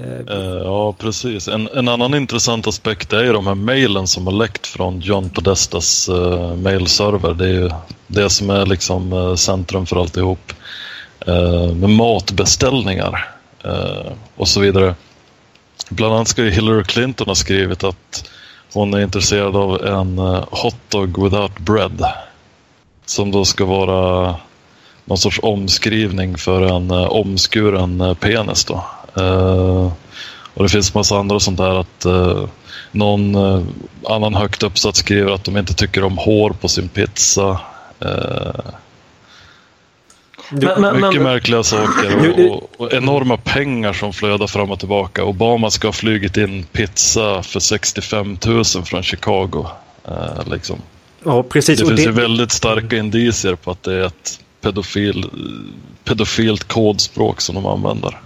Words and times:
Uh, 0.00 0.62
ja, 0.64 0.92
precis. 0.92 1.48
En, 1.48 1.68
en, 1.74 1.88
annan 1.88 2.14
intressant 2.14 2.66
aspekt 2.66 3.12
är 3.12 3.24
ju 3.24 3.32
de 3.32 3.46
här 3.46 3.54
mejlen 3.54 4.06
som 4.06 4.26
har 4.26 4.34
läckt 4.34 4.66
från 4.66 5.00
John 5.00 5.30
Podestas 5.30 6.08
uh, 6.08 6.54
mailserver. 6.56 7.34
Det 7.34 7.44
är 7.44 7.52
ju 7.52 7.70
det 8.06 8.30
som 8.30 8.50
är 8.50 8.66
liksom 8.66 9.12
uh, 9.12 9.34
centrum 9.34 9.86
för 9.86 9.96
alltihop. 10.00 10.52
Uh, 11.28 11.74
med 11.74 11.90
matbeställningar 11.90 13.30
och 14.36 14.48
så 14.48 14.60
vidare. 14.60 14.94
Bland 15.88 16.14
annat 16.14 16.28
ska 16.28 16.42
ju 16.44 16.50
Hillary 16.50 16.84
Clinton 16.84 17.28
ha 17.28 17.34
skrivit 17.34 17.84
att 17.84 18.30
hon 18.72 18.94
är 18.94 19.00
intresserad 19.00 19.56
av 19.56 19.86
en 19.86 20.18
hotdog 20.50 21.24
without 21.24 21.58
bread. 21.58 22.04
Som 23.06 23.30
då 23.30 23.44
ska 23.44 23.64
vara 23.64 24.34
någon 25.04 25.18
sorts 25.18 25.40
omskrivning 25.42 26.36
för 26.36 26.62
en 26.62 26.90
omskuren 26.90 28.16
penis 28.20 28.64
då. 28.64 28.84
Uh, 29.20 29.92
och 30.54 30.62
det 30.62 30.68
finns 30.68 30.94
massa 30.94 31.18
andra 31.18 31.40
sånt 31.40 31.58
där 31.58 31.80
att 31.80 32.06
uh, 32.06 32.44
någon 32.92 33.34
uh, 33.34 33.62
annan 34.08 34.34
högt 34.34 34.62
uppsatt 34.62 34.96
skriver 34.96 35.32
att 35.32 35.44
de 35.44 35.56
inte 35.56 35.74
tycker 35.74 36.04
om 36.04 36.18
hår 36.18 36.50
på 36.50 36.68
sin 36.68 36.88
pizza. 36.88 37.60
Men, 40.50 40.80
men, 40.80 40.94
mycket 40.94 41.14
men, 41.14 41.22
märkliga 41.22 41.62
saker 41.62 42.30
och, 42.30 42.52
och, 42.52 42.70
och, 42.76 42.92
enorma 42.92 43.36
pengar 43.36 43.92
som 43.92 44.12
flödar 44.12 44.46
fram 44.46 44.70
och 44.70 44.78
tillbaka. 44.78 45.24
Obama 45.24 45.70
ska 45.70 45.88
ha 45.88 45.92
flugit 45.92 46.36
in 46.36 46.64
pizza 46.64 47.42
för 47.42 47.60
65 47.60 48.38
000 48.46 48.64
från 48.64 49.02
Chicago. 49.02 49.66
liksom. 50.46 50.78
Ja, 51.24 51.42
precis. 51.42 51.80
Det 51.80 51.86
finns 51.86 52.00
det... 52.00 52.06
ju 52.06 52.12
väldigt 52.12 52.52
starka 52.52 52.96
indicier 52.96 53.54
på 53.54 53.70
att 53.70 53.82
det 53.82 53.94
är 53.94 54.06
ett 54.06 54.40
pedofil, 54.60 55.30
pedofilt 56.04 56.64
kodspråk 56.64 57.40
som 57.40 57.54
de 57.54 57.66
använder. 57.66 58.20